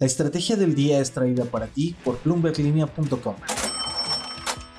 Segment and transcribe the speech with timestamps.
[0.00, 3.36] La estrategia del día es traída para ti por bloomberglinea.com.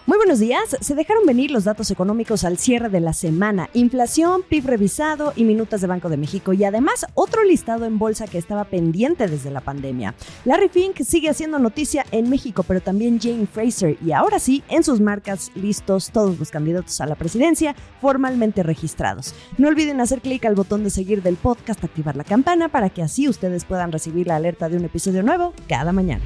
[0.08, 0.78] Muy buenos días.
[0.82, 3.72] Se dejaron venir los datos económicos al cierre de la semana.
[3.74, 6.54] Inflación, PIB revisado y minutas de Banco de México.
[6.54, 10.14] Y además otro listado en bolsa que estaba pendiente desde la pandemia.
[10.44, 13.98] Larry Fink sigue haciendo noticia en México, pero también Jane Fraser.
[14.06, 19.34] Y ahora sí, en sus marcas listos todos los candidatos a la presidencia formalmente registrados.
[19.58, 23.02] No olviden hacer clic al botón de seguir del podcast, activar la campana para que
[23.02, 26.22] así ustedes puedan recibir la alerta de un episodio nuevo cada mañana.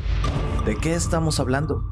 [0.65, 1.85] ¿De qué estamos hablando?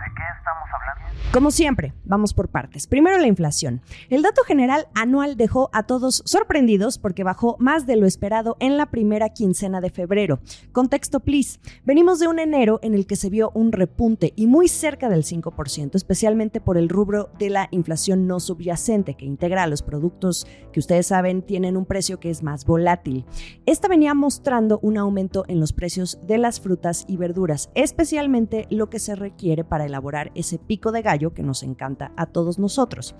[1.33, 2.87] Como siempre, vamos por partes.
[2.87, 3.81] Primero la inflación.
[4.09, 8.77] El dato general anual dejó a todos sorprendidos porque bajó más de lo esperado en
[8.77, 10.39] la primera quincena de febrero.
[10.71, 11.59] Contexto, please.
[11.83, 15.25] Venimos de un enero en el que se vio un repunte y muy cerca del
[15.25, 20.47] 5%, especialmente por el rubro de la inflación no subyacente que integra a los productos
[20.71, 23.25] que ustedes saben tienen un precio que es más volátil.
[23.65, 28.89] Esta venía mostrando un aumento en los precios de las frutas y verduras, especialmente lo
[28.89, 33.15] que se requiere para elaborar ese pico de gallo que nos encanta a todos nosotros.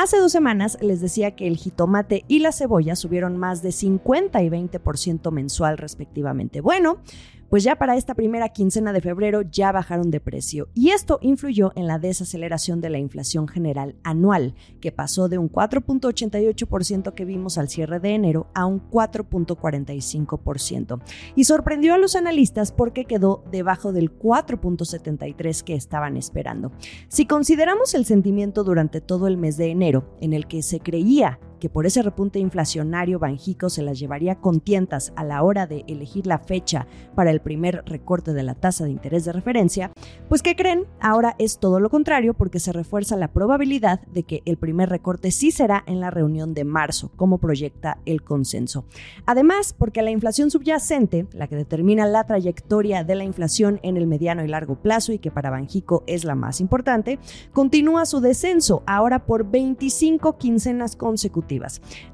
[0.00, 4.40] Hace dos semanas les decía que el jitomate y la cebolla subieron más de 50
[4.44, 6.60] y 20% mensual respectivamente.
[6.60, 7.00] Bueno,
[7.48, 11.72] pues ya para esta primera quincena de febrero ya bajaron de precio y esto influyó
[11.76, 17.56] en la desaceleración de la inflación general anual, que pasó de un 4.88% que vimos
[17.56, 21.00] al cierre de enero a un 4.45%.
[21.36, 26.70] Y sorprendió a los analistas porque quedó debajo del 4.73% que estaban esperando.
[27.08, 29.87] Si consideramos el sentimiento durante todo el mes de enero,
[30.20, 34.60] en el que se creía que por ese repunte inflacionario Banjico se las llevaría con
[34.60, 38.84] tientas a la hora de elegir la fecha para el primer recorte de la tasa
[38.84, 39.90] de interés de referencia,
[40.28, 40.84] pues ¿qué creen?
[41.00, 45.30] Ahora es todo lo contrario porque se refuerza la probabilidad de que el primer recorte
[45.30, 48.84] sí será en la reunión de marzo, como proyecta el consenso.
[49.26, 54.06] Además, porque la inflación subyacente, la que determina la trayectoria de la inflación en el
[54.06, 57.18] mediano y largo plazo y que para Banjico es la más importante,
[57.52, 61.47] continúa su descenso ahora por 25 quincenas consecutivas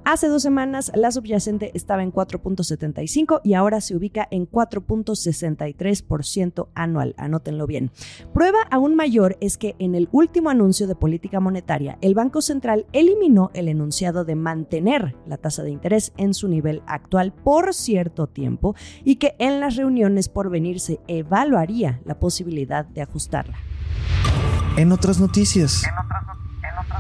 [0.05, 7.15] Hace dos semanas la subyacente estaba en 4.75 y ahora se ubica en 4.63% anual.
[7.19, 7.91] Anótenlo bien.
[8.33, 12.87] Prueba aún mayor es que en el último anuncio de política monetaria, el Banco Central
[12.93, 18.27] eliminó el enunciado de mantener la tasa de interés en su nivel actual por cierto
[18.27, 18.75] tiempo
[19.05, 23.57] y que en las reuniones por venir se evaluaría la posibilidad de ajustarla.
[24.77, 25.85] En otras noticias.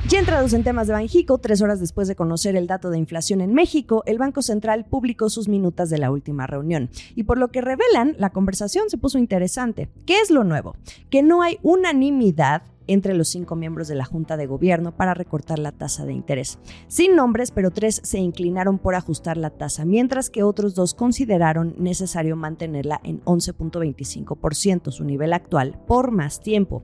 [0.08, 3.40] Ya entrados en temas de Banjico, tres horas después de conocer el dato de inflación
[3.40, 6.90] en México, el Banco Central publicó sus minutas de la última reunión.
[7.14, 9.88] Y por lo que revelan, la conversación se puso interesante.
[10.04, 10.76] ¿Qué es lo nuevo?
[11.08, 15.58] Que no hay unanimidad entre los cinco miembros de la Junta de Gobierno para recortar
[15.58, 16.58] la tasa de interés.
[16.88, 21.74] Sin nombres, pero tres se inclinaron por ajustar la tasa, mientras que otros dos consideraron
[21.78, 26.82] necesario mantenerla en 11.25%, su nivel actual, por más tiempo.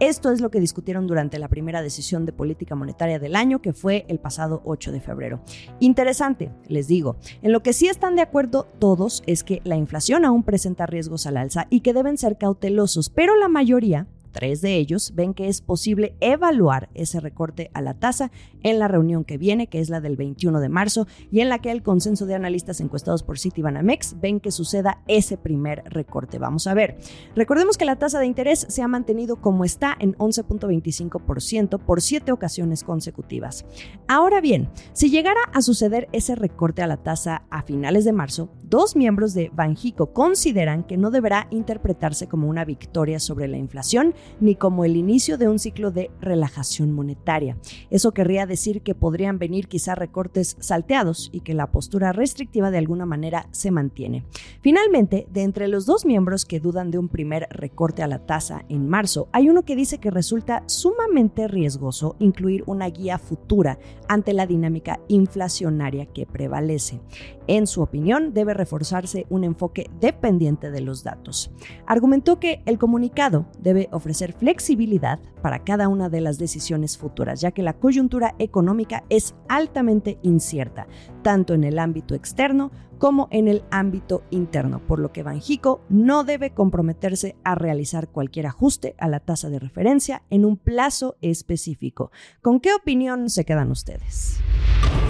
[0.00, 3.74] Esto es lo que discutieron durante la primera decisión de política monetaria del año, que
[3.74, 5.42] fue el pasado 8 de febrero.
[5.78, 7.16] Interesante, les digo.
[7.42, 11.26] En lo que sí están de acuerdo todos es que la inflación aún presenta riesgos
[11.26, 15.48] al alza y que deben ser cautelosos, pero la mayoría Tres de ellos ven que
[15.48, 18.30] es posible evaluar ese recorte a la tasa
[18.62, 21.58] en la reunión que viene, que es la del 21 de marzo, y en la
[21.58, 26.38] que el consenso de analistas encuestados por Citibanamex ven que suceda ese primer recorte.
[26.38, 26.98] Vamos a ver.
[27.34, 32.32] Recordemos que la tasa de interés se ha mantenido como está en 11.25% por siete
[32.32, 33.64] ocasiones consecutivas.
[34.06, 38.50] Ahora bien, si llegara a suceder ese recorte a la tasa a finales de marzo,
[38.62, 44.14] dos miembros de Banjico consideran que no deberá interpretarse como una victoria sobre la inflación
[44.40, 47.56] ni como el inicio de un ciclo de relajación monetaria.
[47.90, 52.78] Eso querría decir que podrían venir quizá recortes salteados y que la postura restrictiva de
[52.78, 54.24] alguna manera se mantiene.
[54.60, 58.64] Finalmente, de entre los dos miembros que dudan de un primer recorte a la tasa
[58.68, 63.78] en marzo, hay uno que dice que resulta sumamente riesgoso incluir una guía futura
[64.08, 67.00] ante la dinámica inflacionaria que prevalece.
[67.46, 71.50] En su opinión, debe reforzarse un enfoque dependiente de los datos.
[71.86, 77.50] Argumentó que el comunicado debe ofrecer flexibilidad para cada una de las decisiones futuras, ya
[77.50, 80.86] que la coyuntura económica es altamente incierta,
[81.22, 86.22] tanto en el ámbito externo como en el ámbito interno, por lo que Banjico no
[86.22, 92.12] debe comprometerse a realizar cualquier ajuste a la tasa de referencia en un plazo específico.
[92.42, 94.38] ¿Con qué opinión se quedan ustedes?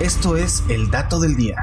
[0.00, 1.56] Esto es el dato del día.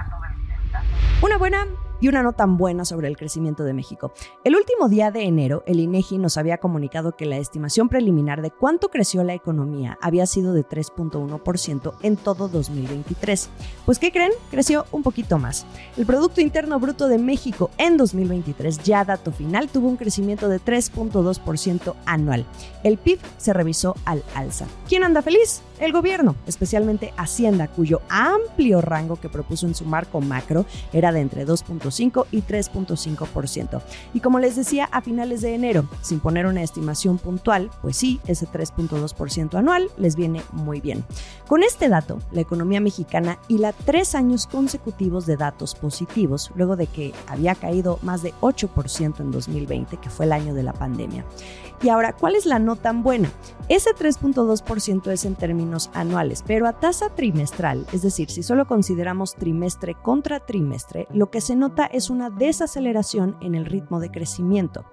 [1.21, 1.65] Una buena
[1.99, 4.11] y una no tan buena sobre el crecimiento de México.
[4.43, 8.51] El último día de enero, el INEGI nos había comunicado que la estimación preliminar de
[8.51, 13.49] cuánto creció la economía había sido de 3.1% en todo 2023.
[13.85, 14.31] Pues ¿qué creen?
[14.51, 15.65] Creció un poquito más.
[15.97, 20.59] El Producto Interno Bruto de México en 2023, ya dato final, tuvo un crecimiento de
[20.59, 22.45] 3.2% anual.
[22.83, 24.67] El PIB se revisó al alza.
[24.87, 25.61] ¿Quién anda feliz?
[25.79, 31.21] El gobierno, especialmente Hacienda, cuyo amplio rango que propuso en su marco macro era de
[31.21, 31.86] entre 2.5
[32.31, 33.81] y 3.5%.
[34.13, 38.19] Y como les decía a finales de enero, sin poner una estimación puntual, pues sí,
[38.27, 41.03] ese 3.2% anual les viene muy bien.
[41.47, 46.75] Con este dato, la economía mexicana y la tres años consecutivos de datos positivos, luego
[46.75, 50.73] de que había caído más de 8% en 2020, que fue el año de la
[50.73, 51.25] pandemia.
[51.81, 53.31] Y ahora, ¿cuál es la no tan buena?
[53.69, 59.35] Ese 3.2% es en términos anuales, pero a tasa trimestral, es decir, si solo consideramos
[59.35, 64.85] trimestre contra trimestre, lo que se nota es una desaceleración en el ritmo de crecimiento.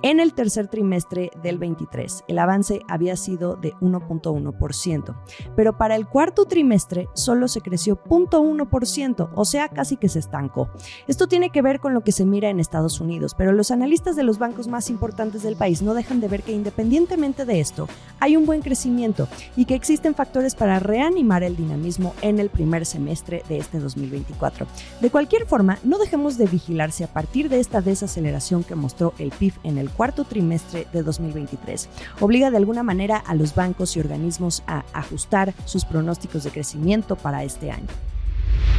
[0.00, 5.14] En el tercer trimestre del 23, el avance había sido de 1.1%,
[5.54, 10.70] pero para el cuarto trimestre solo se creció 0.1%, o sea, casi que se estancó.
[11.06, 14.16] Esto tiene que ver con lo que se mira en Estados Unidos, pero los analistas
[14.16, 17.86] de los bancos más importantes del país no dejan de ver que independientemente de esto,
[18.22, 19.26] hay un buen crecimiento
[19.56, 24.64] y que existen factores para reanimar el dinamismo en el primer semestre de este 2024.
[25.00, 29.12] De cualquier forma, no dejemos de vigilar si a partir de esta desaceleración que mostró
[29.18, 31.88] el PIB en el cuarto trimestre de 2023.
[32.20, 37.16] Obliga de alguna manera a los bancos y organismos a ajustar sus pronósticos de crecimiento
[37.16, 37.88] para este año.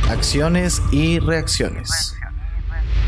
[0.10, 2.16] Acciones y reacciones.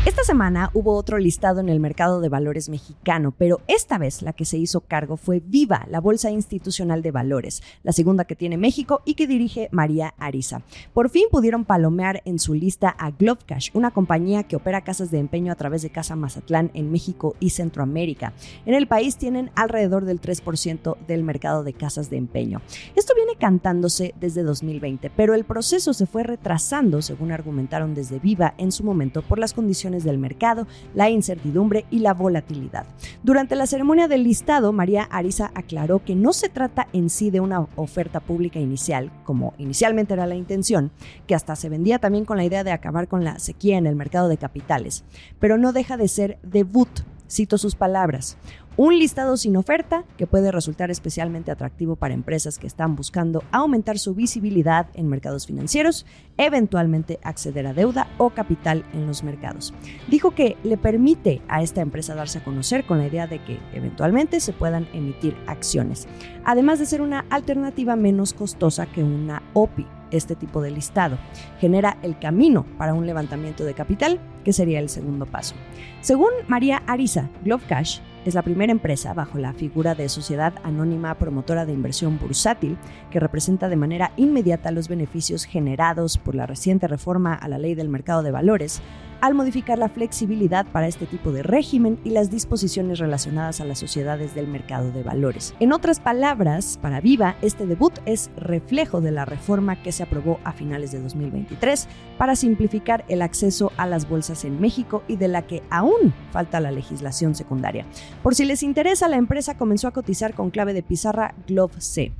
[0.06, 4.32] Esta semana hubo otro listado en el mercado de valores mexicano, pero esta vez la
[4.32, 8.56] que se hizo cargo fue Viva, la Bolsa Institucional de Valores, la segunda que tiene
[8.56, 10.62] México y que dirige María Ariza.
[10.94, 15.18] Por fin pudieron palomear en su lista a Glovecash, una compañía que opera casas de
[15.18, 18.32] empeño a través de Casa Mazatlán en México y Centroamérica.
[18.64, 22.62] En el país tienen alrededor del 3% del mercado de casas de empeño.
[22.94, 28.54] Esto viene cantándose desde 2020, pero el proceso se fue retrasando, según argumentaron desde Viva
[28.58, 32.86] en su momento, por las condiciones del mercado, la incertidumbre y la volatilidad.
[33.22, 37.40] Durante la ceremonia del listado, María Ariza aclaró que no se trata en sí de
[37.40, 40.90] una oferta pública inicial, como inicialmente era la intención,
[41.26, 43.96] que hasta se vendía también con la idea de acabar con la sequía en el
[43.96, 45.04] mercado de capitales,
[45.38, 46.88] pero no deja de ser debut,
[47.28, 48.36] cito sus palabras,
[48.76, 53.98] un listado sin oferta que puede resultar especialmente atractivo para empresas que están buscando aumentar
[53.98, 56.04] su visibilidad en mercados financieros,
[56.36, 59.72] eventualmente acceder a deuda o capital en los mercados.
[60.08, 63.58] Dijo que le permite a esta empresa darse a conocer con la idea de que
[63.72, 66.06] eventualmente se puedan emitir acciones,
[66.44, 71.18] además de ser una alternativa menos costosa que una OPI este tipo de listado.
[71.60, 75.56] Genera el camino para un levantamiento de capital, que sería el segundo paso.
[76.00, 81.64] Según María Ariza, Glovecash es la primera empresa bajo la figura de sociedad anónima promotora
[81.64, 82.76] de inversión bursátil
[83.10, 87.74] que representa de manera inmediata los beneficios generados por la reciente reforma a la ley
[87.74, 88.82] del mercado de valores
[89.26, 93.80] al modificar la flexibilidad para este tipo de régimen y las disposiciones relacionadas a las
[93.80, 95.52] sociedades del mercado de valores.
[95.58, 100.38] En otras palabras, para Viva, este debut es reflejo de la reforma que se aprobó
[100.44, 101.88] a finales de 2023
[102.18, 106.60] para simplificar el acceso a las bolsas en México y de la que aún falta
[106.60, 107.84] la legislación secundaria.
[108.22, 112.12] Por si les interesa, la empresa comenzó a cotizar con clave de pizarra Glove C.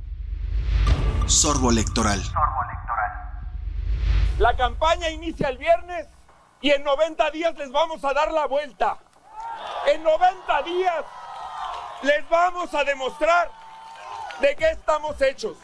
[1.25, 2.19] Sorbo electoral.
[4.39, 6.07] La campaña inicia el viernes
[6.61, 8.97] y en 90 días les vamos a dar la vuelta.
[9.87, 11.05] En 90 días
[12.01, 13.51] les vamos a demostrar
[14.39, 15.57] de qué estamos hechos.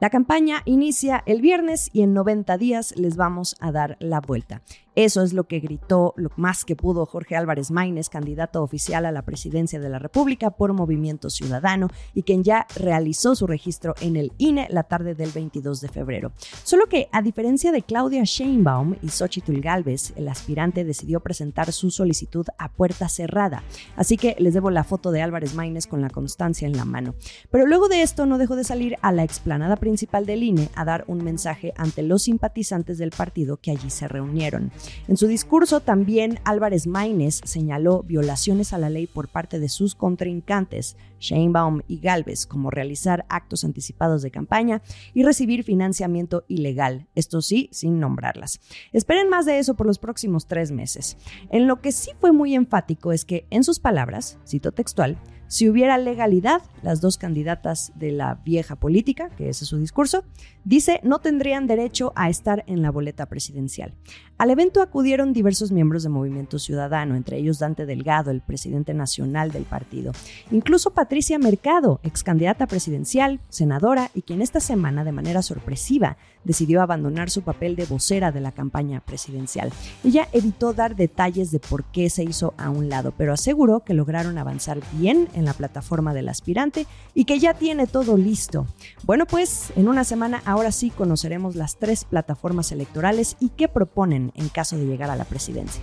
[0.00, 4.62] La campaña inicia el viernes y en 90 días les vamos a dar la vuelta.
[4.96, 9.12] Eso es lo que gritó lo más que pudo Jorge Álvarez Maínez, candidato oficial a
[9.12, 14.16] la presidencia de la República por Movimiento Ciudadano y quien ya realizó su registro en
[14.16, 16.32] el INE la tarde del 22 de febrero.
[16.64, 21.90] Solo que, a diferencia de Claudia Sheinbaum y Xochitl Galvez, el aspirante decidió presentar su
[21.90, 23.62] solicitud a puerta cerrada.
[23.96, 27.14] Así que les debo la foto de Álvarez Maínez con la constancia en la mano.
[27.50, 29.89] Pero luego de esto no dejó de salir a la explanada principal
[30.26, 34.70] del INE a dar un mensaje ante los simpatizantes del partido que allí se reunieron.
[35.08, 39.94] En su discurso también Álvarez Maínez señaló violaciones a la ley por parte de sus
[39.94, 44.82] contrincantes, Sheinbaum y Galvez, como realizar actos anticipados de campaña
[45.14, 48.60] y recibir financiamiento ilegal, esto sí, sin nombrarlas.
[48.92, 51.16] Esperen más de eso por los próximos tres meses.
[51.50, 55.18] En lo que sí fue muy enfático es que, en sus palabras, cito textual,
[55.50, 60.22] Si hubiera legalidad, las dos candidatas de la vieja política, que ese es su discurso,
[60.64, 63.92] dice no tendrían derecho a estar en la boleta presidencial.
[64.38, 69.50] Al evento acudieron diversos miembros de Movimiento Ciudadano, entre ellos Dante Delgado, el presidente nacional
[69.50, 70.12] del partido.
[70.52, 76.80] Incluso Patricia Mercado, ex candidata presidencial, senadora y quien esta semana de manera sorpresiva decidió
[76.80, 79.72] abandonar su papel de vocera de la campaña presidencial.
[80.04, 83.94] Ella evitó dar detalles de por qué se hizo a un lado, pero aseguró que
[83.94, 88.66] lograron avanzar bien en la plataforma del aspirante y que ya tiene todo listo.
[89.04, 94.32] Bueno, pues en una semana ahora sí conoceremos las tres plataformas electorales y qué proponen
[94.34, 95.82] en caso de llegar a la presidencia.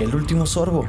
[0.00, 0.86] El último sorbo.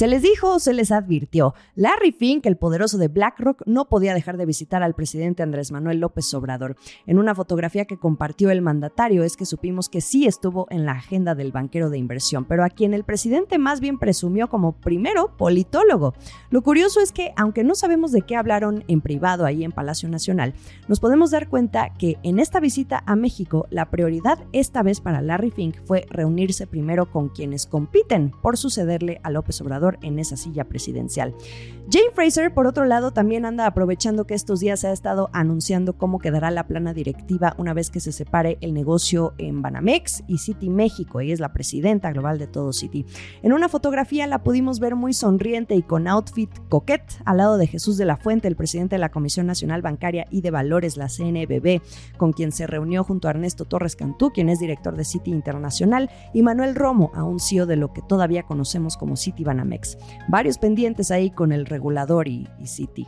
[0.00, 1.52] Se les dijo o se les advirtió.
[1.74, 6.00] Larry Fink, el poderoso de BlackRock, no podía dejar de visitar al presidente Andrés Manuel
[6.00, 6.76] López Obrador.
[7.06, 10.92] En una fotografía que compartió el mandatario es que supimos que sí estuvo en la
[10.92, 15.36] agenda del banquero de inversión, pero a quien el presidente más bien presumió como primero
[15.36, 16.14] politólogo.
[16.48, 20.08] Lo curioso es que, aunque no sabemos de qué hablaron en privado ahí en Palacio
[20.08, 20.54] Nacional,
[20.88, 25.20] nos podemos dar cuenta que en esta visita a México la prioridad esta vez para
[25.20, 30.36] Larry Fink fue reunirse primero con quienes compiten por sucederle a López Obrador en esa
[30.36, 31.34] silla presidencial.
[31.90, 35.94] Jane Fraser, por otro lado, también anda aprovechando que estos días se ha estado anunciando
[35.94, 40.38] cómo quedará la plana directiva una vez que se separe el negocio en Banamex y
[40.38, 41.18] City México.
[41.18, 43.06] Ella es la presidenta global de todo City.
[43.42, 47.66] En una fotografía la pudimos ver muy sonriente y con outfit coquette al lado de
[47.66, 51.08] Jesús de la Fuente, el presidente de la Comisión Nacional Bancaria y de Valores, la
[51.08, 51.80] CNBB,
[52.16, 56.10] con quien se reunió junto a Ernesto Torres Cantú, quien es director de City Internacional,
[56.32, 59.79] y Manuel Romo, a un CEO de lo que todavía conocemos como City Banamex.
[60.28, 63.06] Varios pendientes ahí con el regulador y, y City.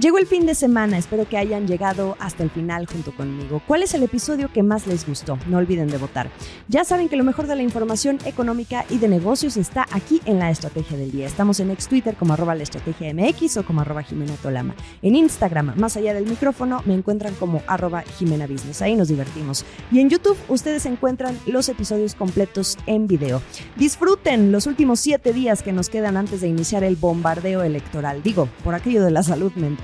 [0.00, 3.62] Llegó el fin de semana, espero que hayan llegado hasta el final junto conmigo.
[3.64, 5.38] ¿Cuál es el episodio que más les gustó?
[5.46, 6.30] No olviden de votar.
[6.66, 10.40] Ya saben que lo mejor de la información económica y de negocios está aquí en
[10.40, 11.26] la Estrategia del Día.
[11.26, 14.74] Estamos en ex Twitter como arroba la estrategia MX o como arroba Jimena Tolama.
[15.00, 18.48] En Instagram, más allá del micrófono, me encuentran como arroba Jimena.
[18.80, 19.64] Ahí nos divertimos.
[19.92, 23.40] Y en YouTube ustedes encuentran los episodios completos en video.
[23.76, 28.24] Disfruten los últimos siete días que nos quedan antes de iniciar el bombardeo electoral.
[28.24, 29.83] Digo, por aquello de la salud mental